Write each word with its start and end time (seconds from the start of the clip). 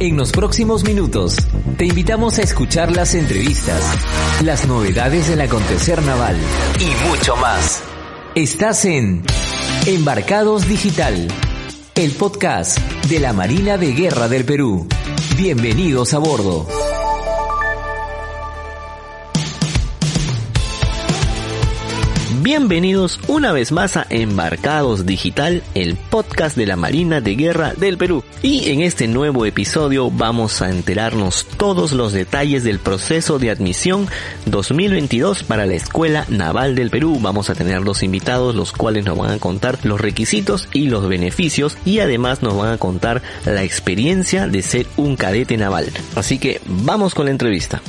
En 0.00 0.16
los 0.16 0.32
próximos 0.32 0.82
minutos, 0.82 1.36
te 1.78 1.86
invitamos 1.86 2.38
a 2.38 2.42
escuchar 2.42 2.90
las 2.90 3.14
entrevistas, 3.14 3.80
las 4.42 4.66
novedades 4.66 5.28
del 5.28 5.40
acontecer 5.40 6.02
naval 6.02 6.36
y 6.80 7.08
mucho 7.08 7.36
más. 7.36 7.80
Estás 8.34 8.84
en 8.86 9.22
Embarcados 9.86 10.66
Digital, 10.66 11.28
el 11.94 12.10
podcast 12.10 12.78
de 13.08 13.20
la 13.20 13.32
Marina 13.32 13.78
de 13.78 13.92
Guerra 13.92 14.26
del 14.26 14.44
Perú. 14.44 14.88
Bienvenidos 15.36 16.12
a 16.12 16.18
bordo. 16.18 16.83
Bienvenidos 22.44 23.20
una 23.26 23.52
vez 23.52 23.72
más 23.72 23.96
a 23.96 24.06
Embarcados 24.10 25.06
Digital, 25.06 25.62
el 25.74 25.96
podcast 25.96 26.58
de 26.58 26.66
la 26.66 26.76
Marina 26.76 27.22
de 27.22 27.36
Guerra 27.36 27.72
del 27.72 27.96
Perú. 27.96 28.22
Y 28.42 28.68
en 28.68 28.82
este 28.82 29.08
nuevo 29.08 29.46
episodio 29.46 30.10
vamos 30.10 30.60
a 30.60 30.68
enterarnos 30.68 31.46
todos 31.56 31.92
los 31.92 32.12
detalles 32.12 32.62
del 32.62 32.80
proceso 32.80 33.38
de 33.38 33.48
admisión 33.48 34.08
2022 34.44 35.42
para 35.44 35.64
la 35.64 35.72
Escuela 35.72 36.26
Naval 36.28 36.74
del 36.74 36.90
Perú. 36.90 37.16
Vamos 37.18 37.48
a 37.48 37.54
tener 37.54 37.82
dos 37.82 38.02
invitados 38.02 38.54
los 38.54 38.72
cuales 38.72 39.06
nos 39.06 39.16
van 39.16 39.30
a 39.30 39.38
contar 39.38 39.78
los 39.82 39.98
requisitos 39.98 40.68
y 40.74 40.90
los 40.90 41.08
beneficios 41.08 41.78
y 41.86 42.00
además 42.00 42.42
nos 42.42 42.58
van 42.58 42.74
a 42.74 42.78
contar 42.78 43.22
la 43.46 43.62
experiencia 43.62 44.48
de 44.48 44.60
ser 44.60 44.86
un 44.98 45.16
cadete 45.16 45.56
naval. 45.56 45.90
Así 46.14 46.38
que 46.38 46.60
vamos 46.66 47.14
con 47.14 47.24
la 47.24 47.30
entrevista. 47.30 47.80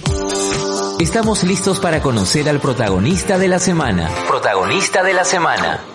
Estamos 1.00 1.44
listos 1.44 1.82
para 1.82 2.02
conocer 2.02 2.48
al 2.48 2.62
protagonista 2.62 3.38
de 3.38 3.50
la 3.50 3.60
semana. 3.60 4.10
Protagonista 4.28 5.04
de 5.04 5.14
la 5.14 5.26
semana. 5.26 5.95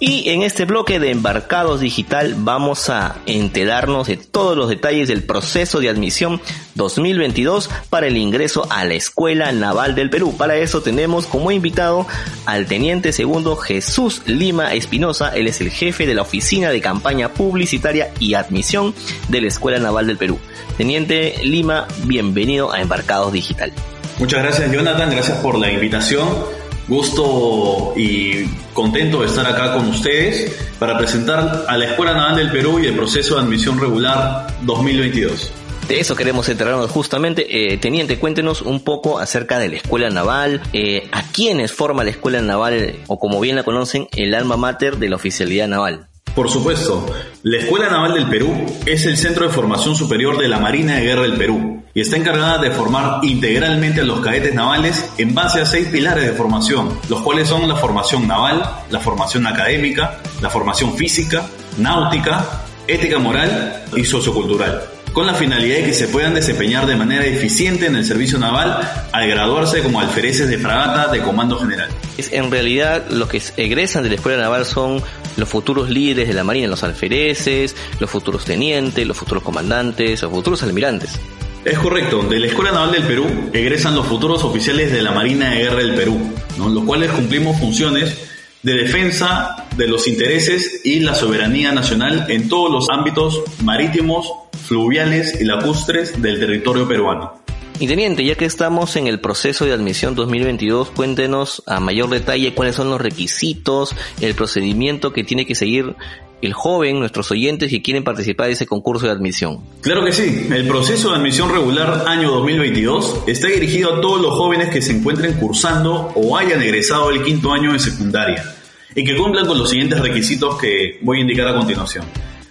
Y 0.00 0.28
en 0.30 0.42
este 0.42 0.64
bloque 0.64 1.00
de 1.00 1.10
Embarcados 1.10 1.80
Digital 1.80 2.36
vamos 2.38 2.88
a 2.88 3.16
enterarnos 3.26 4.06
de 4.06 4.16
todos 4.16 4.56
los 4.56 4.68
detalles 4.68 5.08
del 5.08 5.24
proceso 5.24 5.80
de 5.80 5.88
admisión 5.88 6.40
2022 6.76 7.68
para 7.90 8.06
el 8.06 8.16
ingreso 8.16 8.68
a 8.70 8.84
la 8.84 8.94
Escuela 8.94 9.50
Naval 9.50 9.96
del 9.96 10.08
Perú. 10.08 10.36
Para 10.36 10.54
eso 10.54 10.82
tenemos 10.82 11.26
como 11.26 11.50
invitado 11.50 12.06
al 12.46 12.66
Teniente 12.66 13.12
Segundo 13.12 13.56
Jesús 13.56 14.22
Lima 14.26 14.72
Espinosa. 14.72 15.30
Él 15.34 15.48
es 15.48 15.60
el 15.60 15.70
jefe 15.70 16.06
de 16.06 16.14
la 16.14 16.22
Oficina 16.22 16.70
de 16.70 16.80
Campaña 16.80 17.30
Publicitaria 17.30 18.12
y 18.20 18.34
Admisión 18.34 18.94
de 19.28 19.40
la 19.40 19.48
Escuela 19.48 19.80
Naval 19.80 20.06
del 20.06 20.16
Perú. 20.16 20.38
Teniente 20.76 21.40
Lima, 21.42 21.88
bienvenido 22.04 22.72
a 22.72 22.80
Embarcados 22.80 23.32
Digital. 23.32 23.72
Muchas 24.20 24.44
gracias 24.44 24.70
Jonathan, 24.70 25.10
gracias 25.10 25.38
por 25.38 25.58
la 25.58 25.72
invitación. 25.72 26.57
Gusto 26.88 27.92
y 27.96 28.46
contento 28.72 29.20
de 29.20 29.26
estar 29.26 29.46
acá 29.46 29.74
con 29.74 29.88
ustedes 29.88 30.56
para 30.78 30.96
presentar 30.96 31.66
a 31.68 31.76
la 31.76 31.84
Escuela 31.84 32.14
Naval 32.14 32.36
del 32.36 32.50
Perú 32.50 32.80
y 32.80 32.86
el 32.86 32.96
proceso 32.96 33.36
de 33.36 33.42
admisión 33.42 33.78
regular 33.78 34.46
2022. 34.62 35.52
De 35.86 36.00
eso 36.00 36.16
queremos 36.16 36.48
enterarnos 36.48 36.90
justamente. 36.90 37.72
Eh, 37.72 37.76
Teniente, 37.76 38.18
cuéntenos 38.18 38.62
un 38.62 38.80
poco 38.80 39.18
acerca 39.18 39.58
de 39.58 39.68
la 39.68 39.76
Escuela 39.76 40.08
Naval, 40.08 40.62
eh, 40.72 41.08
a 41.12 41.22
quiénes 41.30 41.72
forma 41.72 42.04
la 42.04 42.10
Escuela 42.10 42.40
Naval, 42.40 42.96
o 43.06 43.18
como 43.18 43.38
bien 43.40 43.56
la 43.56 43.64
conocen, 43.64 44.08
el 44.16 44.34
alma 44.34 44.56
mater 44.56 44.96
de 44.96 45.10
la 45.10 45.16
oficialidad 45.16 45.68
naval. 45.68 46.08
Por 46.34 46.50
supuesto, 46.50 47.06
la 47.42 47.58
Escuela 47.58 47.90
Naval 47.90 48.14
del 48.14 48.28
Perú 48.28 48.54
es 48.86 49.04
el 49.06 49.16
centro 49.16 49.46
de 49.46 49.52
formación 49.52 49.94
superior 49.94 50.38
de 50.38 50.48
la 50.48 50.58
Marina 50.58 50.96
de 50.96 51.04
Guerra 51.04 51.22
del 51.22 51.36
Perú 51.36 51.77
y 51.98 52.00
está 52.00 52.16
encargada 52.16 52.58
de 52.58 52.70
formar 52.70 53.18
integralmente 53.24 54.02
a 54.02 54.04
los 54.04 54.20
cadetes 54.20 54.54
navales 54.54 55.04
en 55.18 55.34
base 55.34 55.60
a 55.60 55.66
seis 55.66 55.88
pilares 55.88 56.26
de 56.26 56.32
formación, 56.32 56.96
los 57.08 57.22
cuales 57.22 57.48
son 57.48 57.66
la 57.66 57.74
formación 57.74 58.28
naval, 58.28 58.62
la 58.88 59.00
formación 59.00 59.48
académica, 59.48 60.20
la 60.40 60.48
formación 60.48 60.96
física, 60.96 61.44
náutica, 61.76 62.62
ética 62.86 63.18
moral 63.18 63.82
y 63.96 64.04
sociocultural 64.04 64.80
con 65.12 65.26
la 65.26 65.34
finalidad 65.34 65.78
de 65.78 65.84
que 65.86 65.94
se 65.94 66.06
puedan 66.06 66.34
desempeñar 66.34 66.86
de 66.86 66.94
manera 66.94 67.24
eficiente 67.24 67.86
en 67.86 67.96
el 67.96 68.04
servicio 68.04 68.38
naval 68.38 68.78
al 69.10 69.28
graduarse 69.28 69.82
como 69.82 69.98
alfereces 69.98 70.48
de 70.48 70.58
fragata 70.58 71.10
de 71.10 71.20
comando 71.20 71.58
general. 71.58 71.88
En 72.30 72.48
realidad, 72.52 73.08
los 73.10 73.28
que 73.28 73.42
egresan 73.56 74.04
de 74.04 74.10
la 74.10 74.14
escuela 74.14 74.40
naval 74.40 74.66
son 74.66 75.02
los 75.36 75.48
futuros 75.48 75.90
líderes 75.90 76.28
de 76.28 76.34
la 76.34 76.44
Marina, 76.44 76.68
los 76.68 76.84
alfereces, 76.84 77.74
los 77.98 78.08
futuros 78.08 78.44
tenientes, 78.44 79.04
los 79.04 79.16
futuros 79.16 79.42
comandantes, 79.42 80.22
los 80.22 80.30
futuros 80.30 80.62
almirantes. 80.62 81.18
Es 81.64 81.78
correcto, 81.78 82.22
de 82.22 82.38
la 82.38 82.46
Escuela 82.46 82.70
Naval 82.70 82.92
del 82.92 83.02
Perú 83.02 83.26
egresan 83.52 83.96
los 83.96 84.06
futuros 84.06 84.44
oficiales 84.44 84.92
de 84.92 85.02
la 85.02 85.10
Marina 85.10 85.50
de 85.50 85.58
Guerra 85.58 85.78
del 85.78 85.94
Perú, 85.94 86.18
los 86.56 86.84
cuales 86.84 87.10
cumplimos 87.10 87.58
funciones 87.58 88.16
de 88.62 88.72
defensa 88.72 89.66
de 89.76 89.88
los 89.88 90.06
intereses 90.08 90.80
y 90.84 91.00
la 91.00 91.14
soberanía 91.14 91.72
nacional 91.72 92.26
en 92.28 92.48
todos 92.48 92.70
los 92.70 92.88
ámbitos 92.90 93.42
marítimos, 93.62 94.32
fluviales 94.66 95.40
y 95.40 95.44
lacustres 95.44 96.20
del 96.22 96.38
territorio 96.38 96.86
peruano. 96.86 97.42
Y 97.80 97.86
teniente, 97.86 98.24
ya 98.24 98.34
que 98.34 98.44
estamos 98.44 98.96
en 98.96 99.06
el 99.06 99.20
proceso 99.20 99.64
de 99.64 99.72
admisión 99.72 100.16
2022, 100.16 100.90
cuéntenos 100.90 101.62
a 101.66 101.78
mayor 101.78 102.08
detalle 102.08 102.52
cuáles 102.52 102.74
son 102.74 102.90
los 102.90 103.00
requisitos, 103.00 103.94
el 104.20 104.34
procedimiento 104.34 105.12
que 105.12 105.22
tiene 105.22 105.46
que 105.46 105.54
seguir 105.54 105.94
el 106.40 106.52
joven, 106.52 106.98
nuestros 106.98 107.30
oyentes 107.30 107.70
que 107.70 107.82
quieren 107.82 108.04
participar 108.04 108.46
de 108.46 108.52
ese 108.52 108.66
concurso 108.66 109.06
de 109.06 109.12
admisión. 109.12 109.58
Claro 109.80 110.04
que 110.04 110.12
sí, 110.12 110.48
el 110.50 110.66
proceso 110.66 111.10
de 111.10 111.16
admisión 111.16 111.50
regular 111.50 112.04
año 112.06 112.30
2022 112.30 113.24
está 113.26 113.48
dirigido 113.48 113.96
a 113.96 114.00
todos 114.00 114.20
los 114.20 114.34
jóvenes 114.34 114.70
que 114.70 114.80
se 114.80 114.92
encuentren 114.92 115.34
cursando 115.34 116.12
o 116.14 116.36
hayan 116.36 116.62
egresado 116.62 117.10
el 117.10 117.22
quinto 117.22 117.52
año 117.52 117.72
de 117.72 117.78
secundaria 117.78 118.54
y 118.94 119.04
que 119.04 119.16
cumplan 119.16 119.46
con 119.46 119.58
los 119.58 119.70
siguientes 119.70 120.00
requisitos 120.00 120.58
que 120.58 120.98
voy 121.02 121.18
a 121.18 121.20
indicar 121.22 121.48
a 121.48 121.54
continuación. 121.54 122.04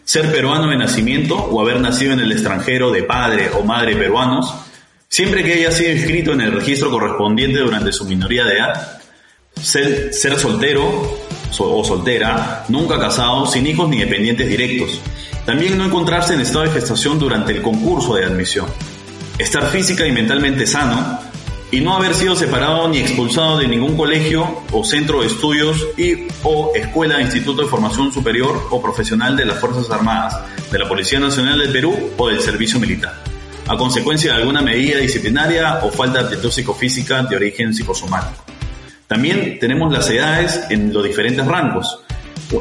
Ser 0.03 0.31
peruano 0.31 0.69
de 0.69 0.77
nacimiento 0.77 1.35
o 1.35 1.61
haber 1.61 1.81
nacido 1.81 2.13
en 2.13 2.19
el 2.19 2.31
extranjero 2.31 2.91
de 2.91 3.03
padre 3.03 3.49
o 3.57 3.63
madre 3.63 3.95
peruanos, 3.95 4.53
siempre 5.09 5.43
que 5.43 5.53
haya 5.53 5.71
sido 5.71 5.91
inscrito 5.91 6.33
en 6.33 6.41
el 6.41 6.53
registro 6.53 6.89
correspondiente 6.89 7.59
durante 7.59 7.91
su 7.91 8.05
minoría 8.05 8.45
de 8.45 8.53
edad, 8.53 9.01
ser, 9.61 10.13
ser 10.13 10.37
soltero 10.37 11.26
o 11.59 11.83
soltera, 11.83 12.65
nunca 12.69 12.99
casado, 12.99 13.45
sin 13.45 13.67
hijos 13.67 13.89
ni 13.89 13.99
dependientes 13.99 14.47
directos. 14.47 15.01
También 15.45 15.77
no 15.77 15.85
encontrarse 15.85 16.33
en 16.33 16.41
estado 16.41 16.65
de 16.65 16.71
gestación 16.71 17.19
durante 17.19 17.53
el 17.53 17.61
concurso 17.61 18.15
de 18.15 18.25
admisión. 18.25 18.67
Estar 19.37 19.67
física 19.67 20.05
y 20.05 20.11
mentalmente 20.11 20.67
sano 20.67 21.19
y 21.71 21.81
no 21.81 21.95
haber 21.95 22.13
sido 22.13 22.35
separado 22.35 22.87
ni 22.87 22.99
expulsado 22.99 23.57
de 23.57 23.67
ningún 23.67 23.97
colegio 23.97 24.61
o 24.71 24.83
centro 24.83 25.21
de 25.21 25.27
estudios 25.27 25.85
y 25.97 26.27
o 26.43 26.71
escuela, 26.75 27.21
instituto 27.21 27.61
de 27.61 27.67
formación 27.67 28.11
superior 28.11 28.67
o 28.71 28.81
profesional 28.81 29.35
de 29.35 29.45
las 29.45 29.59
Fuerzas 29.59 29.89
Armadas, 29.89 30.37
de 30.71 30.79
la 30.79 30.87
Policía 30.87 31.19
Nacional 31.19 31.59
del 31.59 31.71
Perú 31.71 32.11
o 32.17 32.29
del 32.29 32.41
Servicio 32.41 32.79
Militar, 32.79 33.21
a 33.67 33.75
consecuencia 33.75 34.33
de 34.33 34.39
alguna 34.39 34.61
medida 34.61 34.99
disciplinaria 34.99 35.79
o 35.83 35.91
falta 35.91 36.19
de 36.19 36.25
aptitud 36.25 36.51
psicofísica 36.51 37.23
de 37.23 37.35
origen 37.35 37.73
psicosomático. 37.73 38.46
También 39.07 39.57
tenemos 39.59 39.91
las 39.91 40.09
edades 40.09 40.65
en 40.69 40.93
los 40.93 41.03
diferentes 41.03 41.45
rangos. 41.45 41.99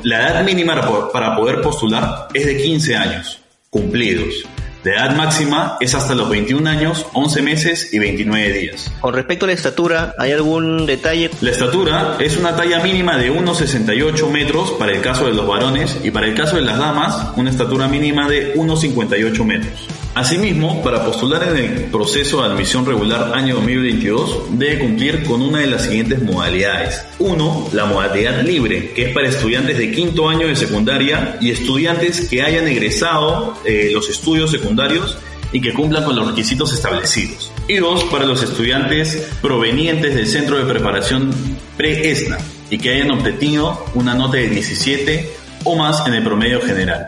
La 0.04 0.30
edad 0.30 0.44
mínima 0.44 0.80
para 1.12 1.36
poder 1.36 1.60
postular 1.60 2.28
es 2.32 2.46
de 2.46 2.56
15 2.56 2.96
años 2.96 3.40
cumplidos. 3.70 4.46
La 4.84 4.92
edad 4.92 5.16
máxima 5.16 5.76
es 5.80 5.96
hasta 5.96 6.14
los 6.14 6.30
21 6.30 6.70
años, 6.70 7.06
11 7.12 7.42
meses 7.42 7.92
y 7.92 7.98
29 7.98 8.52
días. 8.52 8.92
Con 9.00 9.14
respecto 9.14 9.44
a 9.44 9.48
la 9.48 9.54
estatura, 9.54 10.14
¿hay 10.16 10.30
algún 10.30 10.86
detalle? 10.86 11.28
La 11.40 11.50
estatura 11.50 12.16
es 12.20 12.36
una 12.36 12.54
talla 12.54 12.78
mínima 12.78 13.16
de 13.16 13.32
1,68 13.32 14.30
metros 14.30 14.70
para 14.78 14.92
el 14.92 15.00
caso 15.00 15.26
de 15.26 15.32
los 15.32 15.44
varones 15.44 15.98
y 16.04 16.12
para 16.12 16.26
el 16.26 16.34
caso 16.34 16.54
de 16.54 16.62
las 16.62 16.78
damas, 16.78 17.32
una 17.36 17.50
estatura 17.50 17.88
mínima 17.88 18.28
de 18.28 18.54
1,58 18.54 19.44
metros. 19.44 19.88
Asimismo, 20.16 20.82
para 20.82 21.04
postular 21.04 21.42
en 21.42 21.58
el 21.58 21.84
proceso 21.90 22.40
de 22.40 22.48
admisión 22.48 22.86
regular 22.86 23.32
año 23.34 23.56
2022, 23.56 24.44
debe 24.52 24.78
cumplir 24.78 25.24
con 25.24 25.42
una 25.42 25.58
de 25.58 25.66
las 25.66 25.84
siguientes 25.84 26.22
modalidades. 26.22 27.04
Uno, 27.18 27.68
la 27.74 27.84
modalidad 27.84 28.40
libre, 28.40 28.92
que 28.94 29.08
es 29.08 29.12
para 29.12 29.28
estudiantes 29.28 29.76
de 29.76 29.92
quinto 29.92 30.30
año 30.30 30.48
de 30.48 30.56
secundaria 30.56 31.36
y 31.38 31.50
estudiantes 31.50 32.30
que 32.30 32.40
hayan 32.40 32.66
egresado 32.66 33.58
eh, 33.66 33.90
los 33.92 34.08
estudios 34.08 34.50
secundarios 34.50 35.18
y 35.52 35.60
que 35.60 35.74
cumplan 35.74 36.04
con 36.04 36.16
los 36.16 36.26
requisitos 36.26 36.72
establecidos. 36.72 37.52
Y 37.68 37.76
dos, 37.76 38.04
para 38.04 38.24
los 38.24 38.42
estudiantes 38.42 39.22
provenientes 39.42 40.14
del 40.14 40.26
centro 40.26 40.56
de 40.56 40.64
preparación 40.64 41.30
pre-ESNA 41.76 42.38
y 42.70 42.78
que 42.78 42.88
hayan 42.88 43.10
obtenido 43.10 43.84
una 43.92 44.14
nota 44.14 44.38
de 44.38 44.48
17 44.48 45.30
o 45.64 45.76
más 45.76 46.06
en 46.06 46.14
el 46.14 46.24
promedio 46.24 46.62
general. 46.62 47.04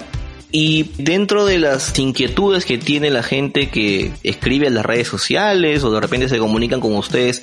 Y 0.50 0.90
dentro 0.98 1.44
de 1.44 1.58
las 1.58 1.98
inquietudes 1.98 2.64
que 2.64 2.78
tiene 2.78 3.10
la 3.10 3.22
gente 3.22 3.68
que 3.68 4.12
escribe 4.22 4.66
en 4.66 4.74
las 4.74 4.86
redes 4.86 5.08
sociales 5.08 5.84
o 5.84 5.90
de 5.90 6.00
repente 6.00 6.28
se 6.28 6.38
comunican 6.38 6.80
con 6.80 6.94
ustedes 6.96 7.42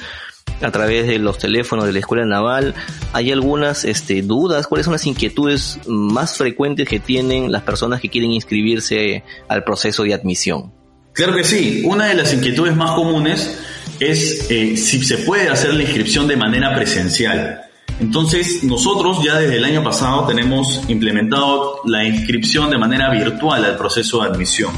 a 0.61 0.71
través 0.71 1.05
de 1.07 1.19
los 1.19 1.37
teléfonos 1.37 1.85
de 1.85 1.93
la 1.93 1.99
escuela 1.99 2.25
naval, 2.25 2.73
hay 3.13 3.31
algunas 3.31 3.83
este, 3.83 4.21
dudas, 4.21 4.67
cuáles 4.67 4.85
son 4.85 4.93
las 4.93 5.05
inquietudes 5.05 5.79
más 5.85 6.37
frecuentes 6.37 6.87
que 6.87 6.99
tienen 6.99 7.51
las 7.51 7.63
personas 7.63 7.99
que 7.99 8.09
quieren 8.09 8.31
inscribirse 8.31 9.23
al 9.47 9.63
proceso 9.63 10.03
de 10.03 10.13
admisión. 10.13 10.73
Claro 11.13 11.35
que 11.35 11.43
sí, 11.43 11.83
una 11.85 12.07
de 12.07 12.15
las 12.15 12.33
inquietudes 12.33 12.75
más 12.75 12.91
comunes 12.91 13.57
es 13.99 14.49
eh, 14.49 14.75
si 14.77 15.03
se 15.03 15.19
puede 15.19 15.49
hacer 15.49 15.73
la 15.73 15.83
inscripción 15.83 16.27
de 16.27 16.35
manera 16.35 16.75
presencial. 16.75 17.61
Entonces, 17.99 18.63
nosotros 18.63 19.23
ya 19.23 19.39
desde 19.39 19.57
el 19.57 19.63
año 19.63 19.83
pasado 19.83 20.25
tenemos 20.25 20.81
implementado 20.89 21.79
la 21.85 22.03
inscripción 22.03 22.69
de 22.69 22.77
manera 22.77 23.09
virtual 23.09 23.63
al 23.63 23.77
proceso 23.77 24.21
de 24.21 24.27
admisión. 24.29 24.73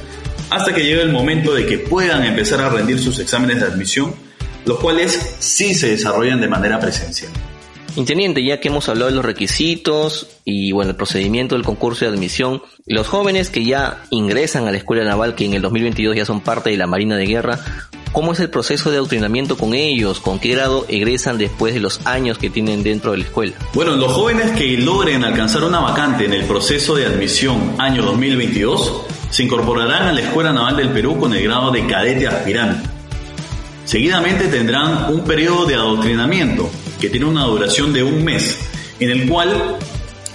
hasta 0.51 0.75
que 0.75 0.85
llegue 0.85 1.03
el 1.03 1.13
momento 1.13 1.55
de 1.55 1.67
que 1.67 1.79
puedan 1.79 2.25
empezar 2.25 2.61
a 2.61 2.69
rendir 2.69 3.01
sus 3.01 3.19
exámenes 3.19 3.61
de 3.61 3.67
admisión, 3.67 4.15
los 4.67 4.79
cuales 4.79 5.37
sí 5.39 5.75
se 5.75 5.89
desarrollan 5.89 6.41
de 6.41 6.49
manera 6.49 6.79
presencial. 6.79 7.33
Inteniente, 7.97 8.43
ya 8.43 8.59
que 8.59 8.69
hemos 8.69 8.89
hablado 8.89 9.11
de 9.11 9.17
los 9.17 9.25
requisitos 9.25 10.27
y 10.45 10.73
bueno, 10.73 10.91
el 10.91 10.97
procedimiento 10.97 11.55
del 11.55 11.65
concurso 11.65 12.05
de 12.05 12.11
admisión, 12.11 12.61
los 12.87 13.07
jóvenes 13.07 13.51
que 13.51 13.65
ya 13.65 14.03
ingresan 14.11 14.67
a 14.67 14.73
la 14.73 14.79
escuela 14.79 15.05
naval, 15.05 15.37
que 15.37 15.45
en 15.45 15.55
el 15.55 15.63
2022 15.63 16.17
ya 16.17 16.25
son 16.25 16.41
parte 16.41 16.71
de 16.71 16.77
la 16.77 16.89
Marina 16.89 17.17
de 17.17 17.27
Guerra, 17.27 17.61
¿cómo 18.11 18.33
es 18.33 18.41
el 18.41 18.51
proceso 18.51 18.91
de 18.91 18.97
adoctrinamiento 18.97 19.57
con 19.57 19.75
ellos? 19.75 20.19
¿Con 20.19 20.41
qué 20.41 20.51
grado 20.51 20.87
egresan 20.89 21.39
después 21.39 21.73
de 21.73 21.79
los 21.79 22.05
años 22.05 22.37
que 22.37 22.51
tienen 22.51 22.83
dentro 22.83 23.13
de 23.13 23.19
la 23.19 23.25
escuela? 23.25 23.55
Bueno, 23.75 23.95
los 23.95 24.13
jóvenes 24.13 24.51
que 24.59 24.77
logren 24.77 25.23
alcanzar 25.23 25.63
una 25.63 25.79
vacante 25.79 26.25
en 26.25 26.33
el 26.33 26.45
proceso 26.47 26.97
de 26.97 27.07
admisión 27.07 27.77
año 27.79 28.03
2022 28.03 29.03
se 29.31 29.45
incorporarán 29.45 30.09
a 30.09 30.13
la 30.13 30.21
Escuela 30.21 30.53
Naval 30.53 30.77
del 30.77 30.89
Perú 30.91 31.17
con 31.19 31.33
el 31.33 31.45
grado 31.45 31.71
de 31.71 31.87
cadete 31.87 32.27
aspirante. 32.27 32.89
Seguidamente 33.85 34.49
tendrán 34.49 35.13
un 35.13 35.23
periodo 35.23 35.67
de 35.67 35.75
adoctrinamiento 35.75 36.71
que 37.05 37.11
tiene 37.11 37.27
una 37.27 37.45
duración 37.45 37.93
de 37.93 38.03
un 38.03 38.25
mes, 38.25 38.59
en 38.99 39.11
el 39.11 39.29
cual 39.29 39.77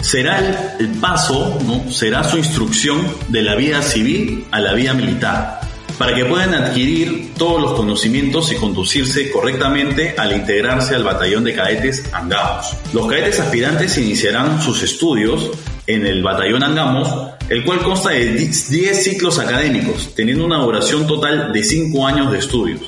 será 0.02 0.76
el, 0.80 0.88
paso, 1.02 1.58
¿no? 1.66 1.92
será 1.92 2.24
su 2.24 2.38
instrucción 2.38 3.02
de 3.28 3.42
la 3.42 3.56
vida 3.56 3.82
civil 3.82 4.46
a 4.52 4.60
la 4.60 4.74
vida 4.74 4.94
militar, 4.94 5.62
para 5.98 6.14
que 6.14 6.26
puedan 6.26 6.54
adquirir 6.54 7.34
todos 7.40 7.60
los 7.60 7.74
conocimientos 7.74 8.52
y 8.52 8.56
conducirse 8.56 9.32
correctamente 9.32 10.14
al 10.16 10.32
integrarse 10.32 10.94
al 10.94 11.04
batallón 11.04 11.44
de 11.44 11.56
cadetes 11.56 12.04
Angamos. 12.14 12.68
Los 12.94 13.08
cadetes 13.08 13.40
aspirantes 13.40 13.98
iniciarán 13.98 14.62
sus 14.62 14.84
estudios 14.84 15.50
en 15.88 16.06
el 16.06 16.22
batallón 16.22 16.62
Angamos, 16.62 17.32
el 17.50 17.66
cual 17.66 17.80
consta 17.80 18.12
de 18.12 18.28
10 18.28 19.04
ciclos 19.04 19.40
académicos, 19.40 20.14
teniendo 20.14 20.46
una 20.46 20.60
duración 20.60 21.08
total 21.08 21.52
de 21.52 21.64
5 21.64 22.06
años 22.06 22.32
de 22.32 22.38
estudios. 22.38 22.82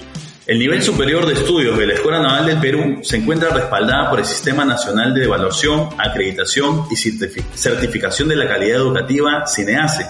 El 0.52 0.60
nivel 0.60 0.84
superior 0.84 1.26
de 1.26 1.36
estudios 1.36 1.78
de 1.78 1.88
la 1.88 1.94
Escuela 1.94 2.20
Naval 2.20 2.46
del 2.46 2.60
Perú 2.60 3.00
se 3.04 3.16
encuentra 3.16 3.52
respaldada 3.52 4.10
por 4.10 4.20
el 4.20 4.26
Sistema 4.26 4.66
Nacional 4.66 5.14
de 5.14 5.24
Evaluación, 5.24 5.88
Acreditación 5.98 6.88
y 6.92 6.98
Certificación 6.98 8.28
de 8.28 8.36
la 8.36 8.50
Calidad 8.50 8.82
Educativa 8.82 9.48
CINEACE, 9.48 10.08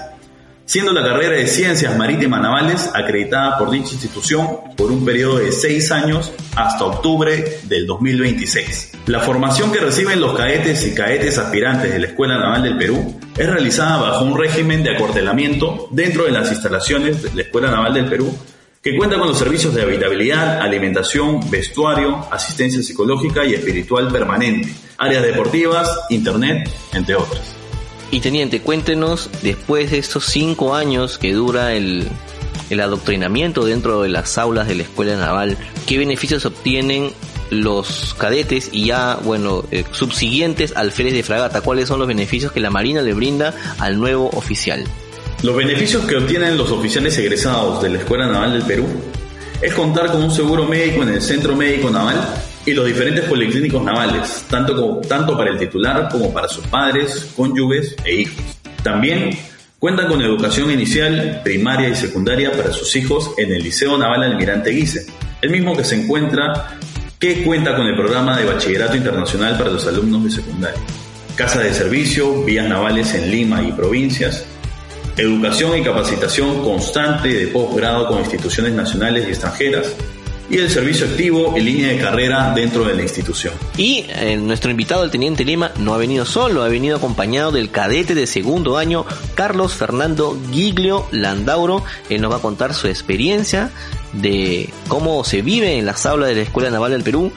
siendo 0.66 0.94
la 0.94 1.04
carrera 1.04 1.36
de 1.36 1.46
Ciencias 1.46 1.96
Marítimas 1.96 2.42
Navales 2.42 2.90
acreditada 2.92 3.60
por 3.60 3.70
dicha 3.70 3.94
institución 3.94 4.48
por 4.76 4.92
un 4.92 5.06
periodo 5.06 5.38
de 5.38 5.52
seis 5.52 5.92
años 5.92 6.32
hasta 6.56 6.86
octubre 6.86 7.60
del 7.66 7.86
2026. 7.86 8.94
La 9.06 9.20
formación 9.20 9.72
que 9.72 9.80
reciben 9.80 10.20
los 10.20 10.36
cadetes 10.36 10.88
y 10.88 10.96
cadetes 10.96 11.38
aspirantes 11.38 11.92
de 11.92 12.00
la 12.00 12.08
Escuela 12.08 12.40
Naval 12.40 12.64
del 12.64 12.80
Perú 12.80 13.20
es 13.38 13.48
realizada 13.48 13.98
bajo 13.98 14.26
un 14.26 14.36
régimen 14.36 14.82
de 14.82 14.96
acortelamiento 14.96 15.88
dentro 15.92 16.24
de 16.24 16.32
las 16.32 16.52
instalaciones 16.52 17.22
de 17.22 17.32
la 17.32 17.44
Escuela 17.44 17.70
Naval 17.70 17.94
del 17.94 18.10
Perú 18.10 18.36
que 18.82 18.98
cuenta 18.98 19.20
con 19.20 19.28
los 19.28 19.38
servicios 19.38 19.76
de 19.76 19.84
habitabilidad, 19.84 20.60
alimentación, 20.60 21.40
vestuario, 21.52 22.26
asistencia 22.32 22.82
psicológica 22.82 23.46
y 23.46 23.54
espiritual 23.54 24.12
permanente, 24.12 24.74
áreas 24.98 25.24
deportivas, 25.24 25.88
internet, 26.10 26.68
entre 26.94 27.16
otras. 27.16 27.56
Y 28.10 28.22
teniente, 28.22 28.60
cuéntenos, 28.62 29.30
después 29.44 29.92
de 29.92 30.00
estos 30.00 30.26
cinco 30.26 30.74
años 30.74 31.20
que 31.20 31.32
dura 31.34 31.74
el, 31.74 32.10
adoctrinamiento 32.72 33.66
dentro 33.66 34.02
de 34.02 34.10
las 34.10 34.38
aulas 34.40 34.68
de 34.68 34.76
la 34.76 34.84
escuela 34.84 35.16
naval, 35.16 35.58
¿qué 35.86 36.00
beneficios 36.00 36.46
obtienen 36.46 37.12
los 37.52 38.16
cadetes 38.18 38.70
y 38.72 38.86
ya, 38.88 39.20
bueno, 39.24 39.64
eh, 39.72 39.84
subsiguientes 39.92 40.76
alférez 40.76 41.14
de 41.14 41.22
fragata? 41.22 41.62
¿Cuáles 41.62 41.88
son 41.88 42.00
los 42.00 42.08
beneficios 42.08 42.52
que 42.52 42.62
la 42.62 42.72
Marina 42.72 43.04
le 43.04 43.14
brinda 43.14 43.54
al 43.78 44.00
nuevo 44.00 44.30
oficial? 44.30 44.86
Los 45.44 45.56
beneficios 45.56 46.06
que 46.06 46.18
obtienen 46.18 46.56
los 46.56 46.70
oficiales 46.72 47.18
egresados 47.18 47.82
de 47.82 47.90
la 47.90 47.98
Escuela 47.98 48.28
Naval 48.28 48.54
del 48.54 48.62
Perú 48.62 48.86
es 49.60 49.74
contar 49.74 50.12
con 50.12 50.22
un 50.22 50.30
seguro 50.30 50.66
médico 50.66 51.02
en 51.02 51.10
el 51.10 51.22
Centro 51.22 51.56
Médico 51.56 51.90
Naval 51.90 52.18
y 52.64 52.74
los 52.74 52.86
diferentes 52.86 53.26
policlínicos 53.26 53.84
navales, 53.84 54.46
tanto, 54.52 55.02
tanto 55.08 55.36
para 55.36 55.50
el 55.50 55.58
titular 55.58 56.10
como 56.12 56.32
para 56.32 56.48
sus 56.48 56.68
padres, 56.68 57.32
cónyuges 57.36 57.96
e 58.06 58.22
hijos. 58.22 58.44
También 58.84 59.36
cuentan 59.80 60.10
con 60.10 60.22
educación 60.22 60.70
inicial, 60.70 61.42
primaria 61.44 61.90
y 61.90 61.96
secundaria 61.96 62.52
para 62.52 62.72
sus 62.72 62.96
hijos 62.96 63.32
en 63.40 63.52
el 63.52 63.64
Liceo 63.64 63.98
Naval 63.98 64.22
Almirante 64.22 64.70
Guise, 64.70 65.08
el 65.42 65.50
mismo 65.50 65.76
que 65.76 65.84
se 65.84 65.96
encuentra 65.96 66.78
que 67.18 67.42
cuenta 67.44 67.76
con 67.76 67.88
el 67.88 67.96
programa 67.96 68.38
de 68.38 68.46
bachillerato 68.46 68.96
internacional 68.96 69.58
para 69.58 69.72
los 69.72 69.88
alumnos 69.88 70.24
de 70.24 70.30
secundaria. 70.30 70.82
Casa 71.36 71.62
de 71.62 71.74
servicio, 71.74 72.44
vías 72.44 72.70
navales 72.70 73.16
en 73.16 73.32
Lima 73.32 73.64
y 73.64 73.72
provincias, 73.72 74.46
educación 75.22 75.78
y 75.78 75.84
capacitación 75.84 76.64
constante 76.64 77.30
de 77.30 77.48
posgrado 77.48 78.08
con 78.08 78.20
instituciones 78.20 78.74
nacionales 78.74 79.26
y 79.28 79.30
extranjeras, 79.30 79.96
y 80.52 80.58
el 80.58 80.70
servicio 80.70 81.08
activo 81.08 81.54
en 81.56 81.64
línea 81.64 81.88
de 81.94 81.98
carrera 81.98 82.52
dentro 82.54 82.84
de 82.84 82.94
la 82.94 83.02
institución. 83.04 83.54
Y 83.78 84.06
eh, 84.10 84.36
nuestro 84.36 84.70
invitado, 84.70 85.06
el 85.06 85.10
teniente 85.10 85.46
Lima, 85.46 85.72
no 85.80 85.94
ha 85.94 85.98
venido 85.98 86.26
solo, 86.26 86.64
ha 86.64 86.68
venido 86.68 86.98
acompañado 86.98 87.52
del 87.52 87.72
cadete 87.72 88.16
de 88.16 88.28
segundo 88.28 88.78
año, 88.78 89.06
Carlos 89.34 89.74
Fernando 89.74 90.38
Giglio 90.52 91.08
Landauro. 91.12 91.86
Él 92.10 92.22
nos 92.22 92.34
va 92.34 92.38
a 92.38 92.42
contar 92.42 92.74
su 92.74 92.88
experiencia 92.88 93.72
de 94.12 94.70
cómo 94.90 95.24
se 95.24 95.42
vive 95.42 95.78
en 95.78 95.86
las 95.86 96.06
aulas 96.06 96.28
de 96.28 96.36
la 96.36 96.42
Escuela 96.42 96.70
Naval 96.70 96.92
del 96.92 97.04
Perú 97.04 97.32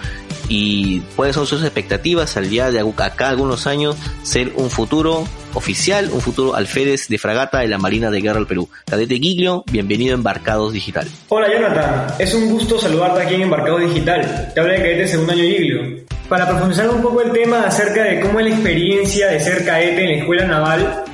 y 0.49 1.00
cuáles 1.17 1.35
son 1.35 1.46
sus 1.46 1.62
expectativas 1.62 2.37
al 2.37 2.49
día 2.49 2.70
de 2.70 2.85
acá 2.99 3.29
algunos 3.29 3.67
años 3.67 3.96
ser 4.23 4.52
un 4.56 4.70
futuro 4.70 5.25
oficial, 5.55 6.10
un 6.13 6.20
futuro 6.20 6.55
alférez 6.55 7.08
de 7.08 7.19
fragata 7.19 7.60
de 7.60 7.69
la 7.69 7.79
Marina 7.79 8.10
de 8.10 8.20
Guerra 8.20 8.36
del 8.36 8.46
Perú. 8.46 8.69
Cadete 8.86 9.17
Giglio, 9.19 9.65
bienvenido 9.70 10.15
a 10.15 10.19
Embarcados 10.19 10.72
Digital. 10.72 11.08
Hola 11.29 11.48
Jonathan, 11.53 12.06
es 12.19 12.34
un 12.34 12.51
gusto 12.51 12.79
saludarte 12.79 13.22
aquí 13.22 13.34
en 13.34 13.43
Embarcados 13.43 13.81
Digital. 13.81 14.53
Te 14.55 14.60
habla 14.60 14.74
de 14.74 14.79
cadete 14.81 15.08
segundo 15.08 15.32
año 15.32 15.43
Giglio. 15.43 16.05
Para 16.29 16.48
profundizar 16.48 16.89
un 16.89 17.03
poco 17.03 17.22
el 17.22 17.32
tema 17.32 17.65
acerca 17.65 18.03
de 18.03 18.20
cómo 18.20 18.41
es 18.41 18.46
la 18.46 18.55
experiencia 18.55 19.29
de 19.29 19.41
ser 19.41 19.65
cadete 19.65 20.03
en 20.03 20.10
la 20.10 20.17
escuela 20.17 20.46
naval, 20.46 21.05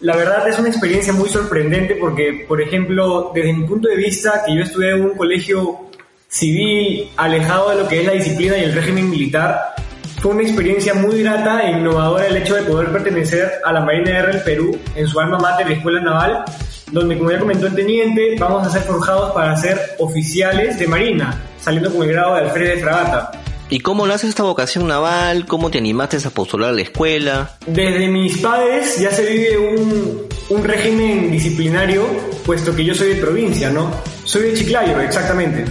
la 0.00 0.16
verdad 0.16 0.46
es 0.48 0.58
una 0.58 0.68
experiencia 0.68 1.12
muy 1.12 1.28
sorprendente 1.28 1.96
porque, 1.96 2.44
por 2.46 2.60
ejemplo, 2.60 3.30
desde 3.34 3.52
mi 3.52 3.66
punto 3.66 3.88
de 3.88 3.96
vista, 3.96 4.42
que 4.46 4.54
yo 4.54 4.62
estudié 4.62 4.90
en 4.90 5.02
un 5.02 5.16
colegio 5.16 5.88
civil, 6.34 7.08
alejado 7.16 7.70
de 7.70 7.76
lo 7.76 7.88
que 7.88 8.00
es 8.00 8.06
la 8.06 8.12
disciplina 8.12 8.58
y 8.58 8.64
el 8.64 8.74
régimen 8.74 9.08
militar, 9.08 9.74
fue 10.20 10.32
una 10.32 10.42
experiencia 10.42 10.92
muy 10.92 11.22
grata 11.22 11.62
e 11.62 11.70
innovadora 11.70 12.26
el 12.26 12.36
hecho 12.36 12.56
de 12.56 12.62
poder 12.62 12.90
pertenecer 12.90 13.52
a 13.64 13.72
la 13.72 13.80
Marina 13.80 14.06
de 14.06 14.12
Guerra 14.16 14.32
del 14.32 14.42
Perú 14.42 14.78
en 14.96 15.06
su 15.06 15.20
alma 15.20 15.38
mater, 15.38 15.68
la 15.68 15.76
Escuela 15.76 16.00
Naval, 16.00 16.44
donde, 16.90 17.16
como 17.16 17.30
ya 17.30 17.38
comentó 17.38 17.68
el 17.68 17.74
teniente, 17.74 18.34
vamos 18.38 18.66
a 18.66 18.70
ser 18.70 18.82
forjados 18.82 19.32
para 19.32 19.56
ser 19.56 19.78
oficiales 19.98 20.76
de 20.78 20.88
Marina, 20.88 21.40
saliendo 21.60 21.92
con 21.92 22.02
el 22.02 22.12
grado 22.12 22.34
de 22.34 22.40
alférez 22.40 22.76
de 22.76 22.82
fragata. 22.82 23.30
¿Y 23.70 23.80
cómo 23.80 24.06
nace 24.06 24.26
esta 24.26 24.42
vocación 24.42 24.88
naval? 24.88 25.46
¿Cómo 25.46 25.70
te 25.70 25.78
animaste 25.78 26.16
a 26.26 26.30
postular 26.30 26.70
a 26.70 26.72
la 26.72 26.82
escuela? 26.82 27.52
Desde 27.66 28.08
mis 28.08 28.38
padres 28.38 28.98
ya 28.98 29.10
se 29.10 29.24
vive 29.24 29.56
un, 29.56 30.22
un 30.48 30.64
régimen 30.64 31.30
disciplinario, 31.30 32.04
puesto 32.44 32.74
que 32.74 32.84
yo 32.84 32.94
soy 32.94 33.10
de 33.10 33.16
provincia, 33.16 33.70
¿no? 33.70 33.90
Soy 34.24 34.50
de 34.50 34.54
Chiclayo, 34.54 35.00
exactamente. 35.00 35.64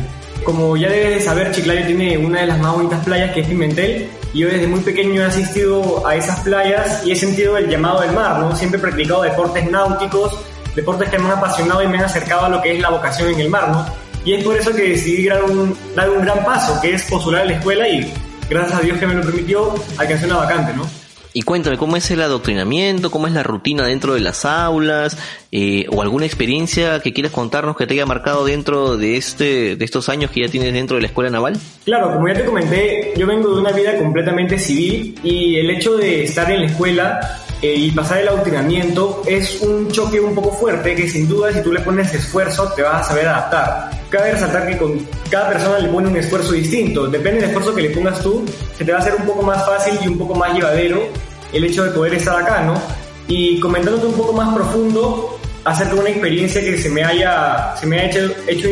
Como 0.44 0.76
ya 0.76 0.90
debes 0.90 1.16
de 1.16 1.22
saber, 1.22 1.52
Chiclayo 1.52 1.86
tiene 1.86 2.18
una 2.18 2.42
de 2.42 2.48
las 2.48 2.60
más 2.60 2.74
bonitas 2.74 3.04
playas 3.06 3.32
que 3.34 3.42
es 3.42 3.48
Pimentel. 3.48 4.10
Y 4.34 4.40
yo 4.40 4.48
desde 4.50 4.68
muy 4.68 4.82
pequeño 4.82 5.22
he 5.22 5.26
asistido 5.26 6.06
a 6.06 6.16
esas 6.16 6.40
playas 6.42 7.06
y 7.06 7.12
he 7.12 7.16
sentido 7.16 7.58
el 7.58 7.70
llamado 7.70 8.02
del 8.02 8.12
mar, 8.12 8.40
¿no? 8.40 8.56
Siempre 8.56 8.80
he 8.80 8.82
practicado 8.82 9.22
deportes 9.22 9.70
náuticos, 9.70 10.38
deportes 10.76 11.10
que 11.10 11.20
me 11.20 11.26
han 11.26 11.38
apasionado 11.38 11.84
y 11.84 11.88
me 11.88 11.98
han 11.98 12.06
acercado 12.06 12.46
a 12.46 12.50
lo 12.50 12.62
que 12.62 12.76
es 12.76 12.82
la 12.82 12.90
vocación 12.90 13.30
en 13.30 13.40
el 13.40 13.50
mar, 13.50 13.70
¿no? 13.70 13.86
Y 14.26 14.34
es 14.34 14.44
por 14.44 14.56
eso 14.58 14.74
que 14.74 14.90
decidí 14.90 15.28
dar 15.28 15.44
un, 15.44 15.78
dar 15.96 16.10
un 16.10 16.24
gran 16.24 16.44
paso, 16.44 16.80
que 16.82 16.96
es 16.96 17.04
postular 17.04 17.42
a 17.42 17.46
la 17.46 17.54
escuela 17.54 17.88
y 17.88 18.12
gracias 18.50 18.80
a 18.80 18.82
Dios 18.82 18.98
que 18.98 19.08
me 19.08 19.16
lo 19.16 19.22
permitió, 19.22 19.74
alcancé 19.98 20.26
una 20.26 20.38
vacante, 20.38 20.74
¿no? 20.74 21.03
Y 21.36 21.42
cuéntame, 21.42 21.78
¿cómo 21.80 21.98
es 21.98 22.12
el 22.12 22.22
adoctrinamiento? 22.22 23.10
¿Cómo 23.10 23.26
es 23.26 23.34
la 23.34 23.42
rutina 23.42 23.88
dentro 23.88 24.14
de 24.14 24.20
las 24.20 24.46
aulas? 24.46 25.18
Eh, 25.52 25.88
¿O 25.90 26.04
alguna 26.04 26.28
experiencia 26.28 27.00
que 27.00 27.12
quieras 27.12 27.32
contarnos 27.32 27.76
que 27.76 27.88
te 27.88 27.96
haya 27.96 28.06
marcado 28.06 28.46
dentro 28.46 28.98
de, 28.98 29.18
este, 29.18 29.76
de 29.76 29.84
estos 29.84 30.10
años 30.10 30.30
que 30.30 30.42
ya 30.42 30.48
tienes 30.48 30.74
dentro 30.74 30.96
de 30.98 31.02
la 31.02 31.08
Escuela 31.08 31.32
Naval? 31.32 31.58
Claro, 31.86 32.14
como 32.14 32.28
ya 32.28 32.36
te 32.36 32.46
comenté, 32.46 33.14
yo 33.18 33.26
vengo 33.26 33.56
de 33.56 33.62
una 33.62 33.72
vida 33.72 33.98
completamente 33.98 34.60
civil 34.60 35.20
y 35.24 35.56
el 35.56 35.72
hecho 35.72 35.98
de 35.98 36.24
estar 36.24 36.52
en 36.52 36.62
la 36.62 36.68
escuela 36.68 37.40
eh, 37.64 37.74
y 37.78 37.92
pasar 37.92 38.20
el 38.20 38.28
adoctrinamiento 38.28 39.24
es 39.26 39.62
un 39.62 39.90
choque 39.90 40.20
un 40.20 40.36
poco 40.36 40.52
fuerte 40.52 40.94
que 40.96 41.10
sin 41.10 41.28
duda 41.28 41.52
si 41.52 41.64
tú 41.64 41.72
le 41.72 41.80
pones 41.80 42.14
esfuerzo 42.14 42.72
te 42.76 42.84
vas 42.84 43.02
a 43.02 43.10
saber 43.10 43.28
adaptar. 43.28 43.90
Cabe 44.10 44.34
resaltar 44.34 44.68
que 44.68 44.78
con 44.78 45.00
cada 45.32 45.50
persona 45.50 45.80
le 45.80 45.88
pone 45.88 46.10
un 46.10 46.18
esfuerzo 46.18 46.52
distinto. 46.52 47.08
Depende 47.08 47.40
del 47.40 47.50
esfuerzo 47.50 47.74
que 47.74 47.82
le 47.82 47.90
pongas 47.90 48.22
tú, 48.22 48.46
se 48.78 48.86
te 48.86 48.92
va 48.92 49.00
a 49.00 49.02
hacer 49.02 49.16
un 49.16 49.26
poco 49.26 49.42
más 49.42 49.66
fácil 49.66 49.98
y 50.04 50.08
un 50.10 50.20
poco 50.20 50.36
más 50.36 50.54
llevadero 50.54 51.08
el 51.54 51.64
hecho 51.64 51.84
de 51.84 51.92
poder 51.92 52.16
estar 52.16 52.42
acá, 52.42 52.64
¿no? 52.64 52.82
Y 53.28 53.60
comentándote 53.60 54.08
un 54.08 54.14
poco 54.14 54.34
más 54.34 54.54
profundo 54.54 55.40
acerca 55.64 55.94
de 55.94 56.00
una 56.00 56.10
experiencia 56.10 56.62
que 56.62 56.78
se 56.78 56.90
me 56.90 57.04
haya, 57.04 57.76
se 57.80 57.86
me 57.86 58.00
ha 58.00 58.06
hecho, 58.06 58.20
hecho 58.48 58.68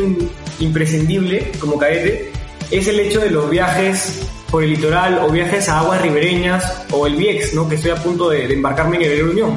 imprescindible 0.59 1.51
como 1.59 1.77
cadete, 1.77 2.31
es 2.69 2.87
el 2.87 2.99
hecho 2.99 3.19
de 3.19 3.29
los 3.29 3.49
viajes 3.49 4.21
por 4.49 4.63
el 4.63 4.71
litoral 4.71 5.19
o 5.19 5.29
viajes 5.29 5.69
a 5.69 5.79
aguas 5.79 6.01
ribereñas 6.01 6.83
o 6.91 7.07
el 7.07 7.15
VIEX, 7.15 7.53
¿no? 7.53 7.69
Que 7.69 7.75
estoy 7.75 7.91
a 7.91 7.95
punto 7.95 8.29
de, 8.29 8.53
embarcarme 8.53 8.97
en 8.97 9.03
el 9.03 9.23
Unión. 9.29 9.55